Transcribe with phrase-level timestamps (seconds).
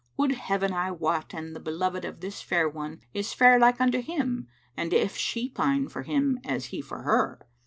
[0.17, 4.01] Would Heaven I wot an the beloved of this fair one is fair like unto
[4.01, 7.45] him and if she pine for him as he for her!